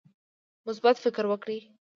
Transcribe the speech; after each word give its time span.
مثبت 0.67 0.95
فکر 1.03 1.23
وکړئ 1.31 1.59